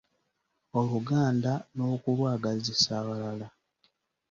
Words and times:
Oluganda 0.79 1.51
n’okulwagazisa 1.75 2.91
abalala 3.01 3.47